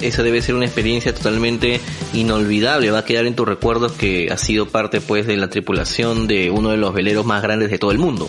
Eso, 0.00 0.22
debe 0.22 0.40
ser 0.42 0.54
una 0.54 0.66
experiencia 0.66 1.14
totalmente 1.14 1.80
inolvidable, 2.12 2.90
va 2.90 3.00
a 3.00 3.04
quedar 3.04 3.26
en 3.26 3.34
tus 3.34 3.48
recuerdos 3.48 3.92
que 3.92 4.28
ha 4.30 4.36
sido 4.36 4.68
parte 4.68 5.00
pues 5.00 5.26
de 5.26 5.36
la 5.36 5.48
tripulación 5.48 6.26
de 6.28 6.50
uno 6.50 6.70
de 6.70 6.76
los 6.76 6.94
veleros 6.94 7.26
más 7.26 7.42
grandes 7.42 7.70
de 7.70 7.78
todo 7.78 7.90
el 7.90 7.98
mundo. 7.98 8.28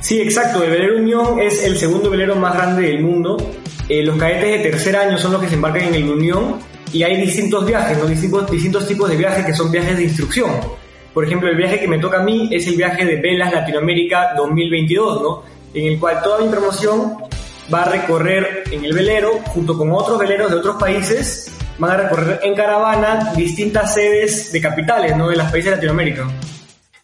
Sí, 0.00 0.20
exacto. 0.20 0.62
El 0.62 0.70
velero 0.70 0.96
Unión 0.96 1.40
es 1.40 1.62
el 1.64 1.78
segundo 1.78 2.10
velero 2.10 2.34
más 2.36 2.54
grande 2.54 2.82
del 2.88 3.02
mundo. 3.02 3.36
Eh, 3.88 4.02
los 4.02 4.16
cadetes 4.16 4.62
de 4.62 4.70
tercer 4.70 4.96
año 4.96 5.18
son 5.18 5.32
los 5.32 5.42
que 5.42 5.48
se 5.48 5.54
embarcan 5.54 5.82
en 5.84 5.94
el 5.94 6.08
Unión 6.08 6.58
y 6.92 7.02
hay 7.02 7.20
distintos 7.20 7.66
viajes, 7.66 7.98
¿no? 7.98 8.06
distintos, 8.06 8.50
distintos 8.50 8.86
tipos 8.86 9.08
de 9.08 9.16
viajes 9.16 9.44
que 9.44 9.54
son 9.54 9.70
viajes 9.70 9.96
de 9.96 10.04
instrucción. 10.04 10.50
Por 11.12 11.24
ejemplo, 11.24 11.48
el 11.48 11.56
viaje 11.56 11.80
que 11.80 11.88
me 11.88 11.98
toca 11.98 12.20
a 12.20 12.22
mí 12.22 12.48
es 12.52 12.66
el 12.66 12.76
viaje 12.76 13.04
de 13.04 13.16
Velas 13.16 13.52
Latinoamérica 13.52 14.32
2022, 14.36 15.22
¿no? 15.22 15.42
En 15.74 15.86
el 15.86 15.98
cual 15.98 16.22
toda 16.22 16.38
mi 16.38 16.48
promoción 16.48 17.14
va 17.72 17.82
a 17.82 17.84
recorrer 17.90 18.64
en 18.70 18.84
el 18.84 18.92
velero 18.92 19.40
junto 19.46 19.76
con 19.76 19.92
otros 19.92 20.18
veleros 20.18 20.50
de 20.50 20.56
otros 20.56 20.76
países, 20.76 21.52
van 21.78 21.92
a 21.92 21.96
recorrer 21.96 22.40
en 22.42 22.54
caravana 22.54 23.32
distintas 23.36 23.94
sedes 23.94 24.52
de 24.52 24.60
capitales, 24.60 25.16
¿no? 25.16 25.28
De 25.28 25.36
los 25.36 25.50
países 25.50 25.70
de 25.70 25.76
Latinoamérica. 25.76 26.28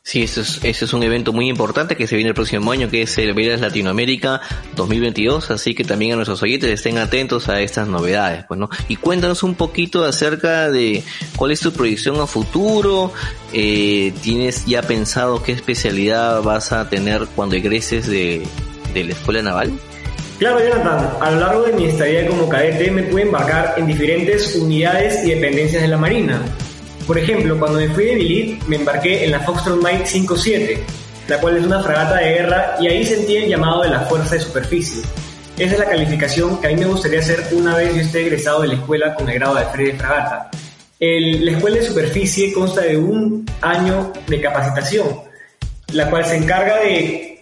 Sí, 0.06 0.22
eso 0.22 0.40
es, 0.40 0.60
eso 0.62 0.84
es 0.84 0.92
un 0.92 1.02
evento 1.02 1.32
muy 1.32 1.48
importante 1.48 1.96
que 1.96 2.06
se 2.06 2.14
viene 2.14 2.28
el 2.28 2.34
próximo 2.36 2.70
año, 2.70 2.88
que 2.88 3.02
es 3.02 3.18
el 3.18 3.34
Veras 3.34 3.60
Latinoamérica 3.60 4.40
2022, 4.76 5.50
así 5.50 5.74
que 5.74 5.82
también 5.82 6.12
a 6.12 6.14
nuestros 6.14 6.40
oyentes 6.44 6.70
estén 6.70 6.98
atentos 6.98 7.48
a 7.48 7.60
estas 7.60 7.88
novedades, 7.88 8.44
pues, 8.44 8.60
¿no? 8.60 8.70
Y 8.86 8.94
cuéntanos 8.94 9.42
un 9.42 9.56
poquito 9.56 10.04
acerca 10.04 10.70
de 10.70 11.02
cuál 11.34 11.50
es 11.50 11.58
tu 11.58 11.72
proyección 11.72 12.20
a 12.20 12.28
futuro, 12.28 13.12
eh, 13.52 14.12
¿tienes 14.22 14.64
ya 14.64 14.80
pensado 14.82 15.42
qué 15.42 15.50
especialidad 15.50 16.40
vas 16.40 16.70
a 16.70 16.88
tener 16.88 17.26
cuando 17.34 17.56
egreses 17.56 18.06
de, 18.06 18.46
de 18.94 19.02
la 19.02 19.10
Escuela 19.10 19.42
Naval? 19.42 19.72
Claro, 20.38 20.60
Jonathan, 20.60 21.16
a 21.20 21.30
lo 21.32 21.40
largo 21.40 21.62
de 21.64 21.72
mi 21.72 21.86
estadía 21.86 22.28
como 22.28 22.48
cadete 22.48 22.92
me 22.92 23.02
pude 23.02 23.22
embarcar 23.22 23.74
en 23.76 23.88
diferentes 23.88 24.54
unidades 24.54 25.24
y 25.24 25.30
dependencias 25.30 25.82
de 25.82 25.88
la 25.88 25.98
Marina 25.98 26.44
por 27.06 27.18
ejemplo, 27.18 27.58
cuando 27.58 27.78
me 27.78 27.88
fui 27.88 28.04
de 28.06 28.14
Billit, 28.16 28.62
me 28.64 28.76
embarqué 28.76 29.24
en 29.24 29.30
la 29.30 29.40
Foxtrot 29.40 29.80
Mike 29.82 30.06
57, 30.06 30.84
la 31.28 31.40
cual 31.40 31.56
es 31.56 31.64
una 31.64 31.82
fragata 31.82 32.16
de 32.16 32.30
guerra 32.30 32.76
y 32.80 32.88
ahí 32.88 33.04
sentí 33.04 33.36
el 33.36 33.48
llamado 33.48 33.82
de 33.82 33.90
la 33.90 34.00
fuerza 34.00 34.34
de 34.34 34.40
superficie. 34.40 35.02
Esa 35.56 35.72
es 35.74 35.78
la 35.78 35.86
calificación 35.86 36.60
que 36.60 36.66
a 36.66 36.70
mí 36.70 36.76
me 36.76 36.86
gustaría 36.86 37.20
hacer 37.20 37.44
una 37.52 37.76
vez 37.76 37.94
yo 37.94 38.00
esté 38.02 38.26
egresado 38.26 38.62
de 38.62 38.68
la 38.68 38.74
escuela 38.74 39.14
con 39.14 39.28
el 39.28 39.36
grado 39.36 39.54
de 39.54 39.64
Fred 39.66 39.96
fragata. 39.96 40.50
la 40.98 41.50
escuela 41.52 41.76
de 41.76 41.82
superficie 41.82 42.52
consta 42.52 42.82
de 42.82 42.96
un 42.96 43.46
año 43.62 44.12
de 44.26 44.40
capacitación, 44.40 45.06
la 45.92 46.10
cual 46.10 46.24
se 46.24 46.36
encarga 46.36 46.80
de 46.80 47.35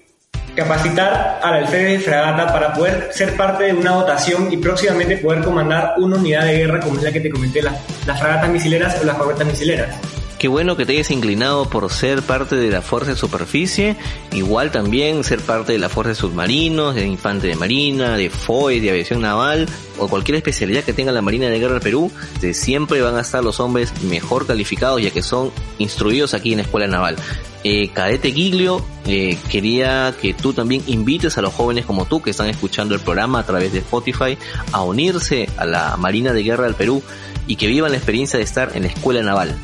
capacitar 0.54 1.40
al 1.42 1.54
alférez 1.54 1.98
de 1.98 2.04
fragata 2.04 2.52
para 2.52 2.72
poder 2.72 3.08
ser 3.12 3.36
parte 3.36 3.64
de 3.64 3.74
una 3.74 3.92
dotación 3.92 4.52
y 4.52 4.56
próximamente 4.56 5.18
poder 5.18 5.42
comandar 5.42 5.94
una 5.98 6.16
unidad 6.16 6.44
de 6.44 6.58
guerra 6.58 6.80
como 6.80 6.98
es 6.98 7.02
la 7.02 7.12
que 7.12 7.20
te 7.20 7.30
comenté, 7.30 7.62
las, 7.62 7.74
las 8.06 8.18
fragatas 8.18 8.50
misileras 8.50 9.00
o 9.00 9.04
las 9.04 9.16
corbetas 9.16 9.46
misileras. 9.46 10.13
Qué 10.44 10.48
bueno 10.48 10.76
que 10.76 10.84
te 10.84 10.92
hayas 10.92 11.10
inclinado 11.10 11.70
por 11.70 11.90
ser 11.90 12.20
parte 12.20 12.54
de 12.56 12.70
la 12.70 12.82
Fuerza 12.82 13.12
de 13.12 13.16
Superficie, 13.16 13.96
igual 14.30 14.70
también 14.70 15.24
ser 15.24 15.40
parte 15.40 15.72
de 15.72 15.78
la 15.78 15.88
Fuerza 15.88 16.10
de 16.10 16.16
Submarinos, 16.16 16.94
de 16.94 17.06
Infante 17.06 17.46
de 17.46 17.56
Marina, 17.56 18.18
de 18.18 18.28
FOE, 18.28 18.78
de 18.82 18.90
Aviación 18.90 19.22
Naval 19.22 19.66
o 19.96 20.06
cualquier 20.06 20.36
especialidad 20.36 20.84
que 20.84 20.92
tenga 20.92 21.12
la 21.12 21.22
Marina 21.22 21.46
de 21.46 21.58
Guerra 21.58 21.72
del 21.72 21.82
Perú, 21.82 22.12
de 22.42 22.52
siempre 22.52 23.00
van 23.00 23.16
a 23.16 23.22
estar 23.22 23.42
los 23.42 23.58
hombres 23.58 24.02
mejor 24.02 24.46
calificados 24.46 25.00
ya 25.00 25.10
que 25.12 25.22
son 25.22 25.50
instruidos 25.78 26.34
aquí 26.34 26.50
en 26.50 26.58
la 26.58 26.64
Escuela 26.64 26.88
Naval. 26.88 27.16
Eh, 27.62 27.88
Cadete 27.94 28.30
Giglio, 28.30 28.84
eh, 29.06 29.38
quería 29.48 30.14
que 30.20 30.34
tú 30.34 30.52
también 30.52 30.82
invites 30.88 31.38
a 31.38 31.40
los 31.40 31.54
jóvenes 31.54 31.86
como 31.86 32.04
tú 32.04 32.20
que 32.20 32.28
están 32.28 32.50
escuchando 32.50 32.94
el 32.94 33.00
programa 33.00 33.38
a 33.38 33.46
través 33.46 33.72
de 33.72 33.78
Spotify 33.78 34.36
a 34.72 34.82
unirse 34.82 35.48
a 35.56 35.64
la 35.64 35.96
Marina 35.96 36.34
de 36.34 36.42
Guerra 36.42 36.64
del 36.64 36.74
Perú 36.74 37.02
y 37.46 37.56
que 37.56 37.66
vivan 37.66 37.92
la 37.92 37.96
experiencia 37.96 38.38
de 38.38 38.44
estar 38.44 38.72
en 38.74 38.82
la 38.82 38.88
Escuela 38.88 39.22
Naval. 39.22 39.56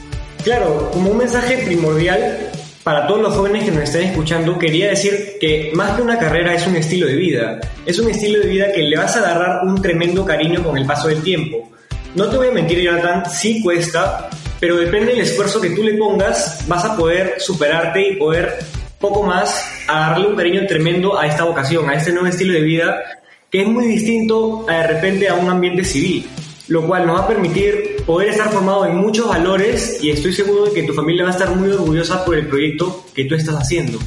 Claro, 0.44 0.90
como 0.92 1.10
un 1.10 1.18
mensaje 1.18 1.58
primordial 1.58 2.50
para 2.82 3.06
todos 3.06 3.20
los 3.20 3.34
jóvenes 3.34 3.64
que 3.64 3.70
nos 3.70 3.84
están 3.84 4.02
escuchando, 4.02 4.58
quería 4.58 4.88
decir 4.88 5.36
que 5.38 5.70
más 5.74 5.96
que 5.96 6.02
una 6.02 6.18
carrera 6.18 6.54
es 6.54 6.66
un 6.66 6.76
estilo 6.76 7.06
de 7.06 7.14
vida. 7.14 7.60
Es 7.84 7.98
un 7.98 8.10
estilo 8.10 8.40
de 8.40 8.48
vida 8.48 8.72
que 8.72 8.82
le 8.82 8.96
vas 8.96 9.16
a 9.16 9.20
agarrar 9.20 9.66
un 9.66 9.82
tremendo 9.82 10.24
cariño 10.24 10.62
con 10.62 10.78
el 10.78 10.86
paso 10.86 11.08
del 11.08 11.22
tiempo. 11.22 11.70
No 12.14 12.28
te 12.28 12.38
voy 12.38 12.48
a 12.48 12.52
mentir, 12.52 12.80
Jonathan, 12.80 13.24
sí 13.30 13.62
cuesta, 13.62 14.30
pero 14.58 14.76
depende 14.76 15.12
del 15.12 15.20
esfuerzo 15.20 15.60
que 15.60 15.70
tú 15.70 15.82
le 15.82 15.94
pongas, 15.94 16.64
vas 16.66 16.84
a 16.84 16.96
poder 16.96 17.34
superarte 17.38 18.08
y 18.08 18.16
poder 18.16 18.58
poco 18.98 19.22
más 19.22 19.64
agarrarle 19.86 20.28
un 20.28 20.36
cariño 20.36 20.66
tremendo 20.66 21.18
a 21.18 21.26
esta 21.26 21.44
vocación, 21.44 21.88
a 21.88 21.94
este 21.94 22.12
nuevo 22.12 22.26
estilo 22.26 22.54
de 22.54 22.60
vida 22.62 23.02
que 23.50 23.62
es 23.62 23.68
muy 23.68 23.86
distinto 23.86 24.64
a 24.68 24.74
de 24.74 24.86
repente 24.86 25.28
a 25.28 25.34
un 25.34 25.50
ambiente 25.50 25.84
civil, 25.84 26.28
lo 26.68 26.86
cual 26.86 27.06
nos 27.06 27.18
va 27.18 27.24
a 27.24 27.28
permitir 27.28 27.89
poder 28.06 28.30
estar 28.30 28.50
formado 28.50 28.86
en 28.86 28.96
muchos 28.96 29.28
valores 29.28 30.02
y 30.02 30.10
estoy 30.10 30.32
seguro 30.32 30.66
de 30.66 30.72
que 30.72 30.82
tu 30.82 30.92
familia 30.92 31.24
va 31.24 31.30
a 31.30 31.32
estar 31.32 31.54
muy 31.54 31.70
orgullosa 31.70 32.24
por 32.24 32.36
el 32.36 32.46
proyecto 32.46 33.04
que 33.14 33.24
tú 33.24 33.34
estás 33.34 33.54
haciendo. 33.56 33.98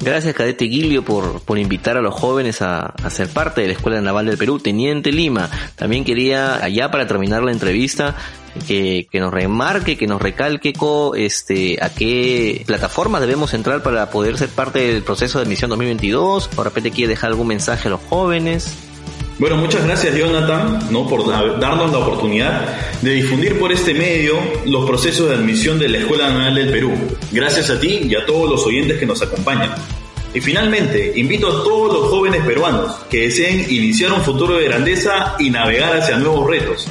Gracias, 0.00 0.34
Cadete 0.34 0.66
Guilio, 0.66 1.04
por, 1.04 1.40
por 1.40 1.58
invitar 1.58 1.96
a 1.96 2.02
los 2.02 2.14
jóvenes 2.14 2.60
a, 2.62 2.80
a, 2.80 3.10
ser 3.10 3.28
parte 3.28 3.62
de 3.62 3.68
la 3.68 3.72
Escuela 3.72 4.00
Naval 4.00 4.26
del 4.26 4.36
Perú. 4.36 4.58
Teniente 4.58 5.10
Lima, 5.10 5.50
también 5.74 6.04
quería, 6.04 6.62
allá 6.62 6.90
para 6.90 7.06
terminar 7.06 7.42
la 7.42 7.50
entrevista, 7.50 8.14
que, 8.66 9.08
que 9.10 9.20
nos 9.20 9.32
remarque, 9.32 9.96
que 9.96 10.06
nos 10.06 10.20
recalque 10.20 10.72
este, 11.16 11.78
a 11.82 11.88
qué 11.88 12.62
plataforma 12.66 13.20
debemos 13.20 13.54
entrar 13.54 13.82
para 13.82 14.10
poder 14.10 14.38
ser 14.38 14.48
parte 14.48 14.92
del 14.92 15.02
proceso 15.02 15.38
de 15.38 15.44
admisión 15.44 15.70
2022. 15.70 16.48
Por 16.48 16.66
repente 16.66 16.90
quiere 16.90 17.10
dejar 17.10 17.30
algún 17.30 17.48
mensaje 17.48 17.88
a 17.88 17.92
los 17.92 18.00
jóvenes. 18.08 18.72
Bueno, 19.38 19.58
muchas 19.58 19.84
gracias 19.84 20.16
Jonathan 20.16 20.78
¿no? 20.90 21.06
por 21.06 21.28
darnos 21.60 21.92
la 21.92 21.98
oportunidad 21.98 23.02
de 23.02 23.10
difundir 23.10 23.58
por 23.58 23.70
este 23.70 23.92
medio 23.92 24.38
los 24.64 24.86
procesos 24.86 25.28
de 25.28 25.34
admisión 25.34 25.78
de 25.78 25.90
la 25.90 25.98
Escuela 25.98 26.30
Naval 26.30 26.54
del 26.54 26.70
Perú. 26.70 26.94
Gracias 27.32 27.68
a 27.68 27.78
ti 27.78 28.00
y 28.08 28.14
a 28.14 28.24
todos 28.24 28.48
los 28.48 28.64
oyentes 28.64 28.98
que 28.98 29.04
nos 29.04 29.20
acompañan. 29.20 29.74
Y 30.32 30.40
finalmente, 30.40 31.12
invito 31.16 31.48
a 31.48 31.64
todos 31.64 31.92
los 31.92 32.08
jóvenes 32.08 32.46
peruanos 32.46 32.94
que 33.10 33.22
deseen 33.22 33.66
iniciar 33.68 34.12
un 34.12 34.22
futuro 34.22 34.56
de 34.56 34.64
grandeza 34.64 35.36
y 35.38 35.50
navegar 35.50 35.94
hacia 35.94 36.16
nuevos 36.16 36.48
retos, 36.48 36.88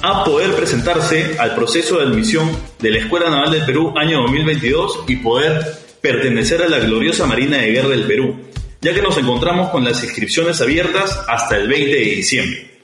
a 0.00 0.24
poder 0.24 0.54
presentarse 0.54 1.36
al 1.38 1.54
proceso 1.54 1.98
de 1.98 2.06
admisión 2.06 2.50
de 2.80 2.92
la 2.92 2.98
Escuela 3.00 3.28
Naval 3.28 3.50
del 3.50 3.66
Perú 3.66 3.92
año 3.94 4.22
2022 4.22 5.00
y 5.06 5.16
poder 5.16 5.66
pertenecer 6.00 6.62
a 6.62 6.68
la 6.68 6.78
gloriosa 6.78 7.26
Marina 7.26 7.58
de 7.58 7.72
Guerra 7.72 7.88
del 7.90 8.04
Perú 8.04 8.48
ya 8.80 8.94
que 8.94 9.02
nos 9.02 9.16
encontramos 9.16 9.70
con 9.70 9.82
las 9.84 10.04
inscripciones 10.04 10.60
abiertas 10.60 11.20
hasta 11.28 11.56
el 11.56 11.66
20 11.68 11.96
de 11.96 12.00
diciembre. 12.00 12.78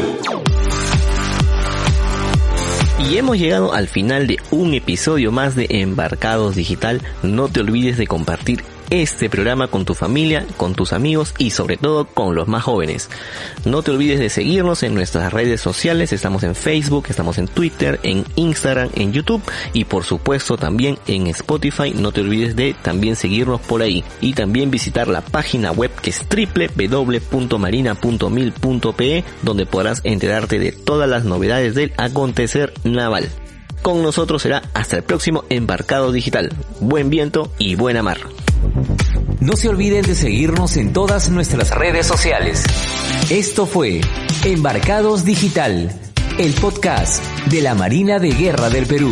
Y 3.10 3.18
hemos 3.18 3.36
llegado 3.36 3.74
al 3.74 3.88
final 3.88 4.26
de 4.26 4.38
un 4.50 4.72
episodio 4.72 5.30
más 5.30 5.54
de 5.54 5.66
Embarcados 5.68 6.56
Digital. 6.56 7.02
No 7.22 7.48
te 7.48 7.60
olvides 7.60 7.98
de 7.98 8.06
compartir 8.06 8.64
este 8.90 9.28
programa 9.28 9.68
con 9.68 9.84
tu 9.84 9.94
familia, 9.94 10.46
con 10.56 10.74
tus 10.74 10.92
amigos 10.92 11.34
y 11.38 11.50
sobre 11.50 11.76
todo 11.76 12.06
con 12.06 12.34
los 12.34 12.48
más 12.48 12.64
jóvenes. 12.64 13.08
No 13.64 13.82
te 13.82 13.90
olvides 13.90 14.20
de 14.20 14.30
seguirnos 14.30 14.82
en 14.82 14.94
nuestras 14.94 15.32
redes 15.32 15.60
sociales, 15.60 16.12
estamos 16.12 16.42
en 16.42 16.54
Facebook, 16.54 17.06
estamos 17.08 17.38
en 17.38 17.48
Twitter, 17.48 17.98
en 18.02 18.24
Instagram, 18.36 18.90
en 18.94 19.12
YouTube 19.12 19.42
y 19.72 19.84
por 19.84 20.04
supuesto 20.04 20.56
también 20.56 20.98
en 21.06 21.26
Spotify. 21.28 21.92
No 21.94 22.12
te 22.12 22.20
olvides 22.20 22.56
de 22.56 22.74
también 22.74 23.16
seguirnos 23.16 23.60
por 23.60 23.82
ahí 23.82 24.04
y 24.20 24.34
también 24.34 24.70
visitar 24.70 25.08
la 25.08 25.20
página 25.20 25.72
web 25.72 25.90
que 26.00 26.10
es 26.10 26.24
www.marina.mil.pe 26.28 29.24
donde 29.42 29.66
podrás 29.66 30.00
enterarte 30.04 30.58
de 30.58 30.72
todas 30.72 31.08
las 31.08 31.24
novedades 31.24 31.74
del 31.74 31.92
acontecer 31.96 32.72
naval. 32.84 33.28
Con 33.82 34.02
nosotros 34.02 34.42
será 34.42 34.62
hasta 34.74 34.96
el 34.96 35.04
próximo 35.04 35.44
embarcado 35.48 36.12
digital. 36.12 36.52
Buen 36.80 37.10
viento 37.10 37.52
y 37.58 37.76
buena 37.76 38.02
mar. 38.02 38.18
No 39.40 39.54
se 39.56 39.68
olviden 39.68 40.02
de 40.02 40.14
seguirnos 40.14 40.76
en 40.76 40.92
todas 40.92 41.30
nuestras 41.30 41.70
redes 41.70 42.06
sociales. 42.06 42.64
Esto 43.30 43.66
fue 43.66 44.00
Embarcados 44.44 45.24
Digital, 45.24 45.92
el 46.38 46.52
podcast 46.54 47.24
de 47.46 47.62
la 47.62 47.74
Marina 47.74 48.18
de 48.18 48.30
Guerra 48.30 48.70
del 48.70 48.86
Perú. 48.86 49.10